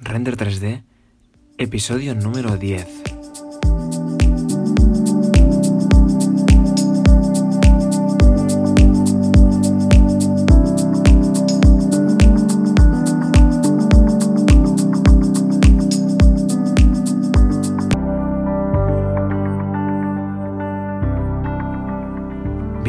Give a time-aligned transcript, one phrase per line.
[0.00, 0.82] Render 3D,
[1.56, 3.15] episodio número 10.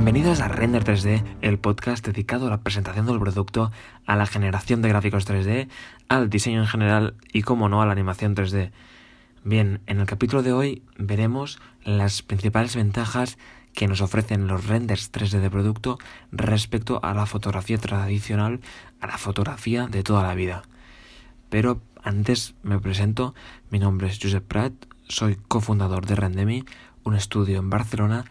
[0.00, 3.70] Bienvenidos a Render 3D, el podcast dedicado a la presentación del producto,
[4.06, 5.68] a la generación de gráficos 3D,
[6.08, 8.70] al diseño en general y, como no, a la animación 3D.
[9.44, 13.36] Bien, en el capítulo de hoy veremos las principales ventajas
[13.74, 15.98] que nos ofrecen los renders 3D de producto
[16.32, 18.60] respecto a la fotografía tradicional,
[19.02, 20.62] a la fotografía de toda la vida.
[21.50, 23.34] Pero antes me presento,
[23.68, 24.72] mi nombre es Josep Prat,
[25.08, 26.64] soy cofundador de Rendemi,
[27.04, 28.24] un estudio en Barcelona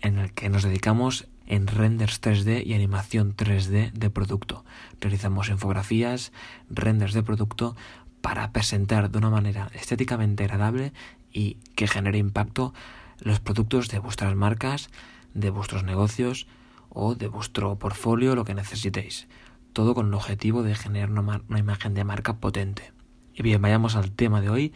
[0.00, 4.64] en el que nos dedicamos en renders 3D y animación 3D de producto.
[5.00, 6.32] Realizamos infografías,
[6.68, 7.76] renders de producto
[8.20, 10.92] para presentar de una manera estéticamente agradable
[11.32, 12.74] y que genere impacto
[13.20, 14.90] los productos de vuestras marcas,
[15.34, 16.46] de vuestros negocios
[16.88, 19.28] o de vuestro portfolio, lo que necesitéis.
[19.72, 22.92] Todo con el objetivo de generar una, una imagen de marca potente.
[23.34, 24.72] Y bien, vayamos al tema de hoy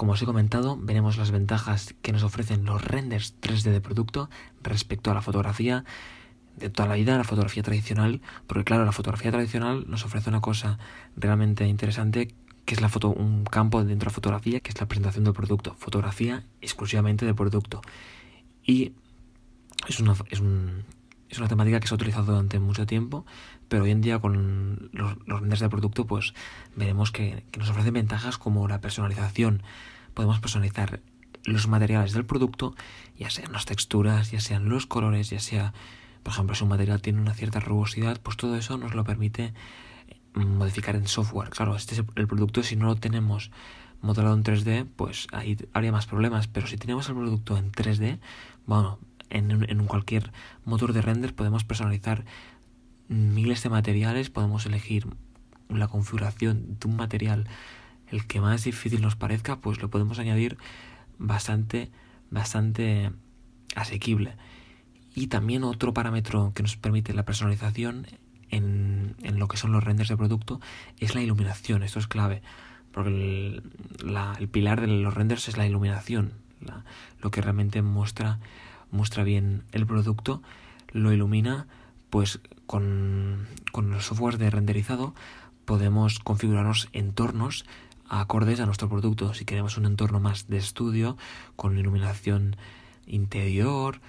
[0.00, 4.30] como os he comentado, veremos las ventajas que nos ofrecen los renders 3D de producto
[4.62, 5.84] respecto a la fotografía
[6.56, 10.40] de toda la vida, la fotografía tradicional, porque claro, la fotografía tradicional nos ofrece una
[10.40, 10.78] cosa
[11.16, 12.32] realmente interesante
[12.64, 15.34] que es la foto, un campo dentro de la fotografía, que es la presentación del
[15.34, 17.82] producto, fotografía exclusivamente del producto.
[18.64, 18.92] Y
[19.86, 20.82] es una, es, un,
[21.30, 23.24] es una temática que se ha utilizado durante mucho tiempo,
[23.68, 26.34] pero hoy en día con los, los renders de producto, pues
[26.74, 29.62] veremos que, nos ofrecen ventajas como la personalización,
[30.12, 31.00] podemos personalizar
[31.44, 32.74] los materiales del producto,
[33.16, 35.72] ya sean las texturas, ya sean los colores, ya sea,
[36.22, 39.54] por ejemplo, si un material tiene una cierta rugosidad, pues todo eso nos lo permite
[40.34, 41.50] mm, modificar en software.
[41.50, 43.52] Claro, este es el producto, si no lo tenemos
[44.02, 48.18] modelado en 3D, pues ahí habría más problemas, pero si tenemos el producto en 3D,
[48.66, 48.98] bueno,
[49.30, 50.32] en, en cualquier
[50.64, 52.24] motor de render podemos personalizar
[53.08, 55.06] miles de materiales, podemos elegir
[55.68, 57.48] la configuración de un material
[58.08, 60.58] el que más difícil nos parezca, pues lo podemos añadir
[61.18, 61.90] bastante,
[62.30, 63.12] bastante
[63.76, 64.34] asequible.
[65.14, 68.06] Y también otro parámetro que nos permite la personalización
[68.50, 70.60] en, en lo que son los renders de producto
[70.98, 71.82] es la iluminación.
[71.82, 72.42] Esto es clave,
[72.92, 73.62] porque el,
[74.12, 76.32] la, el pilar de los renders es la iluminación.
[77.20, 78.38] Lo que realmente muestra,
[78.90, 80.42] muestra bien el producto,
[80.92, 81.66] lo ilumina
[82.10, 85.14] pues con, con los de renderizado
[85.64, 87.64] podemos configurarnos entornos
[88.08, 89.32] acordes a nuestro producto.
[89.34, 91.16] Si queremos un entorno más de estudio,
[91.54, 92.56] con iluminación
[93.06, 94.00] interior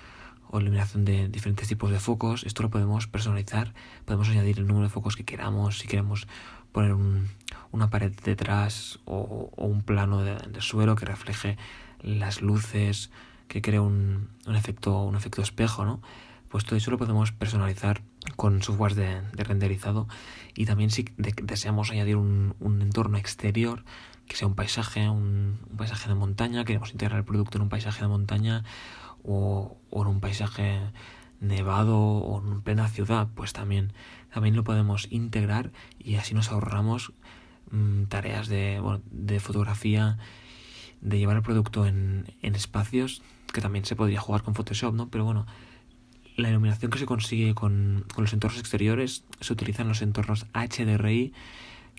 [0.50, 3.74] o iluminación de diferentes tipos de focos, esto lo podemos personalizar,
[4.06, 6.28] podemos añadir el número de focos que queramos, si queremos
[6.72, 7.28] poner un,
[7.72, 11.58] una pared detrás o, o un plano de, suelo que refleje
[12.02, 13.12] las luces,
[13.51, 16.01] que cree un, un, efecto, un efecto espejo, ¿no?
[16.47, 18.01] Pues todo eso lo podemos personalizar
[18.38, 20.07] con software de, de renderizado
[20.56, 23.84] y también si de, deseamos añadir un, entorno exterior
[24.25, 28.01] que sea un paisaje, un, paisaje de montaña, queremos integrar el producto en un paisaje
[28.01, 28.63] de montaña
[29.23, 30.79] o, en un paisaje
[31.41, 33.91] nevado o en plena ciudad, pues también,
[34.34, 37.11] también lo podemos integrar y así nos ahorramos
[37.69, 40.17] mmm, tareas de, de fotografía,
[41.01, 45.09] de llevar el producto en, en espacios que también se podría jugar con Photoshop, ¿no?
[45.09, 45.45] Pero bueno,
[46.38, 51.34] la iluminación que se consigue con, con, los entornos exteriores se utilizan los entornos HDRI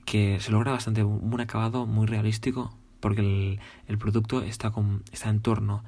[0.04, 5.28] que se logra bastante un acabado muy realístico porque el, el producto está con está
[5.28, 5.84] en torno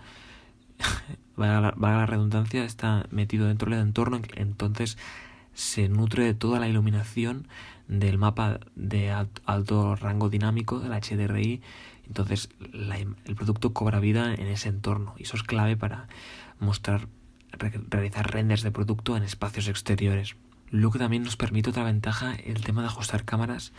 [1.36, 4.98] valga la, la redundancia está metido dentro del entorno entonces
[5.54, 7.48] se nutre de toda la iluminación
[7.88, 11.62] del mapa de alto rango dinámico del HDRI
[12.06, 16.09] entonces la, el producto cobra vida en ese entorno y eso es clave para
[16.59, 17.09] mostrar
[17.59, 20.37] realizar renders de producto en espacios exteriores.
[20.70, 23.72] Que también nos permite otra ventaja, el tema de ajustar cámaras.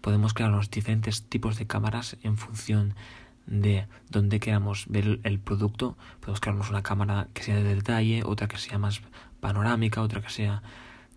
[0.00, 2.94] Podemos crear los diferentes tipos de cámaras en función
[3.46, 5.98] de dónde queramos ver el producto.
[6.20, 9.02] Podemos crearnos una cámara que sea de detalle, otra que sea más
[9.40, 10.62] panorámica, otra que sea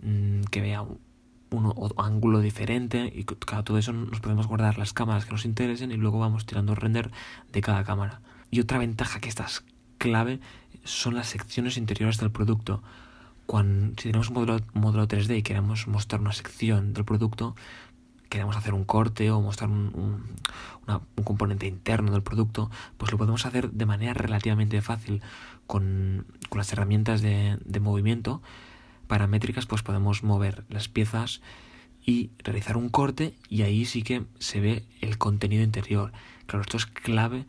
[0.01, 0.83] mmm, que vea
[1.51, 5.91] un, ángulo diferente y cada todo eso nos podemos guardar las cámaras que nos interesen
[5.91, 7.11] y luego vamos tirando render
[7.51, 8.21] de cada cámara.
[8.49, 9.63] Y otra ventaja que esta es
[9.97, 10.39] clave
[10.83, 12.81] son las secciones interiores del producto.
[13.45, 17.55] Cuando, si tenemos un modelo, modelo 3D y queremos mostrar una sección del producto,
[18.29, 19.91] queremos hacer un corte o mostrar un,
[20.87, 25.21] un, componente interno del producto, pues lo podemos hacer de manera relativamente fácil
[25.67, 28.41] con, con las herramientas de, de, movimiento
[29.11, 31.41] paramétricas, pues podemos mover las piezas
[32.01, 36.13] y realizar un corte y ahí sí que se ve el contenido interior.
[36.45, 37.45] Claro, esto es clave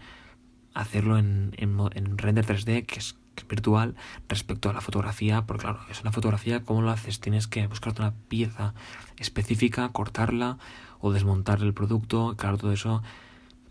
[0.74, 3.14] hacerlo en, en, render 3D, que es,
[3.48, 3.94] virtual,
[4.28, 7.20] respecto a la fotografía, porque claro, es una fotografía, ¿cómo lo haces?
[7.20, 8.74] Tienes que buscarte una pieza
[9.16, 10.58] específica, cortarla
[10.98, 13.04] o desmontar el producto, claro, todo eso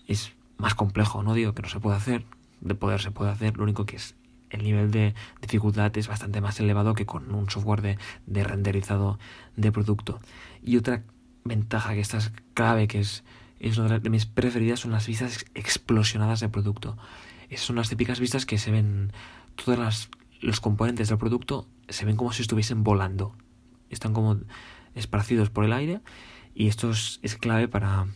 [0.08, 2.24] es más complejo, no digo que no se pueda hacer,
[2.62, 4.16] de poder se puede hacer, lo único que es
[4.52, 9.20] el nivel de dificultad es bastante más elevado que con un software de, de renderizado
[9.56, 10.20] de producto.
[10.62, 11.04] Y otra
[11.44, 13.24] ventaja que esta es clave, que es,
[13.60, 16.98] es una de mis preferidas, son las vistas explosionadas de producto.
[17.50, 19.12] Esas son las típicas vistas que se ven,
[19.56, 20.10] todos las,
[20.40, 23.36] los componentes del producto se ven como si estuviesen volando.
[23.90, 24.40] Están como
[24.96, 26.02] esparcidos por el aire
[26.54, 28.08] y esto es, es clave para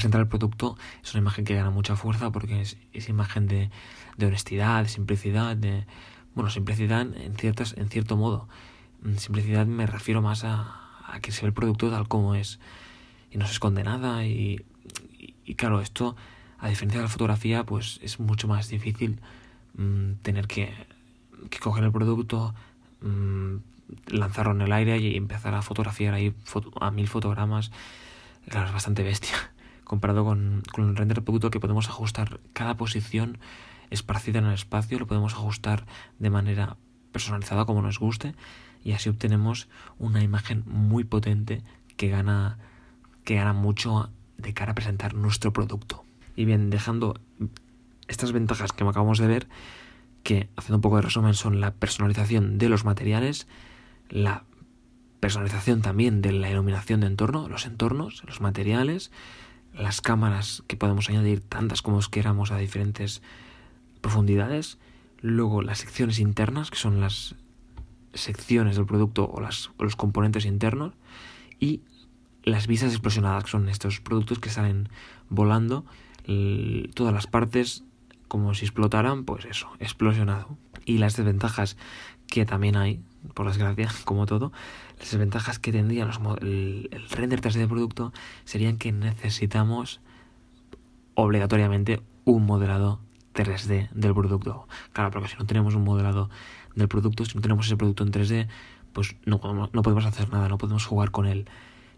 [0.00, 0.78] presentar el producto.
[1.04, 3.70] Es una imagen que gana mucha fuerza porque es, es imagen de,
[4.16, 5.84] de honestidad, de simplicidad, de
[6.34, 8.48] bueno, simplicidad en ciertas, en cierto modo.
[9.02, 10.74] Mm, simplicidad me refiero más a,
[11.06, 12.60] a que se ve el producto tal como es
[13.30, 14.64] y no se esconde nada y,
[15.44, 16.16] y, claro, esto
[16.58, 19.20] a diferencia de la fotografía pues es mucho más difícil
[19.74, 20.72] mmm, tener que,
[21.50, 22.54] que, coger el producto,
[23.02, 23.56] mmm,
[24.06, 26.32] lanzarlo en el aire y empezar a fotografiar ahí
[26.80, 27.70] a mil fotogramas.
[28.48, 29.36] Claro, es bastante bestia
[29.90, 33.38] comparado con, con el render producto que podemos ajustar cada posición
[33.90, 35.84] esparcida en el espacio, lo podemos ajustar
[36.20, 36.76] de manera
[37.10, 38.36] personalizada como nos guste
[38.84, 39.66] y así obtenemos
[39.98, 41.64] una imagen muy potente
[41.96, 42.56] que gana,
[43.24, 46.04] que gana mucho de cara a presentar nuestro producto.
[46.36, 47.20] Y bien, dejando
[48.06, 49.48] estas ventajas que acabamos de ver,
[50.22, 53.48] que haciendo un poco de resumen son la personalización de los materiales,
[54.08, 54.44] la
[55.18, 59.10] personalización también de la iluminación de entorno, los entornos, los materiales,
[59.74, 63.22] las cámaras que podemos añadir tantas como queramos a diferentes
[64.00, 64.78] profundidades,
[65.20, 67.36] luego las secciones internas, que son las
[68.14, 70.94] secciones del producto o, las, los componentes internos,
[71.58, 71.82] y
[72.42, 74.88] las visas explosionadas, que son estos productos que salen
[75.28, 75.84] volando,
[76.94, 77.84] todas las partes
[78.28, 80.56] como si explotaran, pues eso, explosionado.
[80.84, 81.76] Y las desventajas
[82.28, 83.02] que también hay,
[83.34, 84.52] por desgracia, como todo,
[84.98, 86.08] las desventajas que tendría
[86.40, 88.12] el, render 3D de producto
[88.44, 90.00] serían que necesitamos
[91.14, 93.00] obligatoriamente un modelado
[93.34, 94.66] 3D del producto.
[94.92, 96.30] Claro, porque si no tenemos un modelado
[96.74, 98.48] del producto, si no tenemos ese producto en 3D,
[98.92, 99.40] pues no
[99.72, 101.46] no podemos hacer nada, no podemos jugar con él.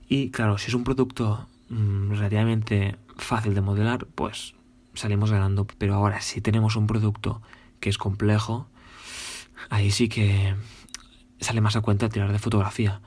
[0.09, 4.55] Y claro, si es un producto mmm, relativamente fácil de modelar, pues
[4.95, 5.67] salimos ganando.
[5.79, 7.41] Pero ahora, si tenemos un producto
[7.81, 8.67] que es complejo,
[9.71, 10.55] ahí sí que
[11.43, 13.01] sale más a cuenta tirar de fotografía.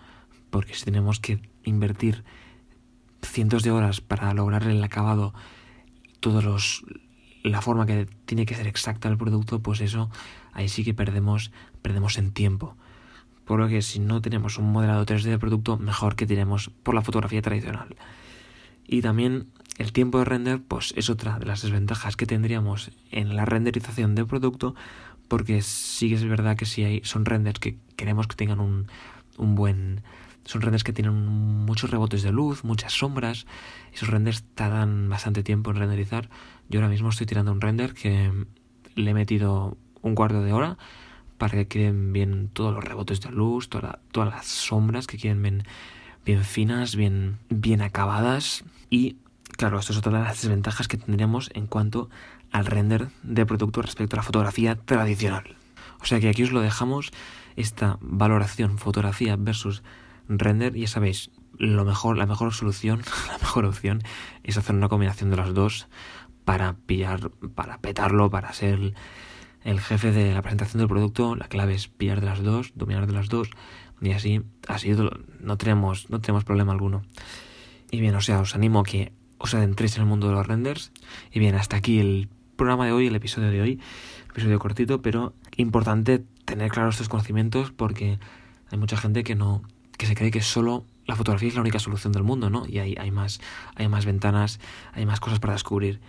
[0.49, 2.23] Porque si tenemos que invertir
[3.21, 5.33] cientos de horas para lograr el acabado,
[6.19, 6.85] todos los,
[7.43, 10.09] la forma que tiene que ser exacta el producto, pues eso
[10.53, 11.51] ahí sí que perdemos,
[11.81, 12.75] perdemos en tiempo.
[13.45, 16.95] Por lo que si no tenemos un modelado 3D de producto, mejor que tiremos por
[16.95, 17.95] la fotografía tradicional.
[18.87, 19.47] Y también
[19.77, 24.15] el tiempo de render, pues es otra de las desventajas que tendríamos en la renderización
[24.15, 24.73] de producto,
[25.35, 28.87] porque sí que es verdad que si hay, son renders que queremos que tengan un,
[29.37, 30.01] un buen
[30.45, 33.45] son renders que tienen muchos rebotes de luz, muchas sombras.
[33.91, 36.29] Esos renders tardan bastante tiempo en renderizar.
[36.69, 38.31] Yo ahora mismo estoy tirando un render que
[38.95, 40.77] le he metido un cuarto de hora
[41.37, 45.43] para que queden bien todos los rebotes de luz, toda todas las sombras que queden
[45.43, 45.63] bien,
[46.23, 48.63] bien finas, bien, bien acabadas.
[48.89, 49.17] Y
[49.57, 52.09] claro, esto es otra de las desventajas que tendríamos en cuanto
[52.51, 55.55] al render de producto respecto a la fotografía tradicional.
[56.01, 57.11] O sea que aquí os lo dejamos,
[57.55, 59.83] esta valoración fotografía versus
[60.27, 64.01] render, ya sabéis, lo mejor, la mejor solución, la mejor opción
[64.43, 65.87] es hacer una combinación de las dos
[66.43, 68.93] para pillar, para petarlo, para ser
[69.63, 71.35] el, jefe de la presentación del producto.
[71.35, 73.49] La clave es pillar de las dos, dominar de las dos,
[74.01, 74.93] y así, así
[75.39, 77.01] no tenemos, no tenemos problema alguno.
[77.89, 79.11] Y bien, o sea, os animo a que
[79.45, 80.91] os adentréis en el mundo de los renders.
[81.31, 83.79] Y bien, hasta aquí el programa de hoy, el episodio de hoy,
[84.29, 88.19] episodio cortito, pero importante tener claros estos conocimientos porque
[88.71, 89.61] hay mucha gente que no,
[89.97, 92.65] que se cree que solo la fotografía es la única solución del mundo, ¿no?
[92.67, 93.39] Y hay, hay, más,
[93.75, 94.59] hay más ventanas,
[94.93, 95.99] hay más cosas para descubrir.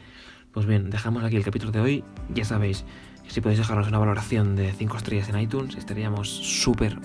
[0.52, 2.04] Pues bien, dejamos aquí el capítulo de hoy.
[2.30, 2.86] Ya sabéis
[3.22, 6.98] que si podéis dejarnos una valoración de 5 estrellas en iTunes, estaríamos súper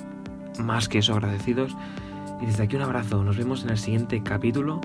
[0.64, 1.76] más que eso agradecidos.
[2.42, 4.80] Y desde aquí un abrazo, nos vemos en el siguiente capítulo.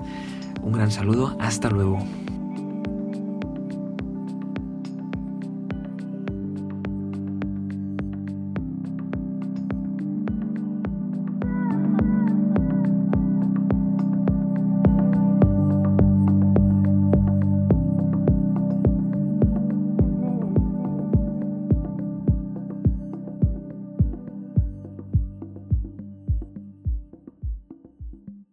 [0.61, 1.99] Un gran saludo, hasta luego.